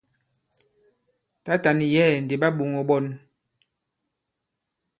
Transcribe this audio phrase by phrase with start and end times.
[1.43, 3.05] Tǎtà nì yɛ̌ɛ̀ ndi ɓa ɓōŋō ɓɔn.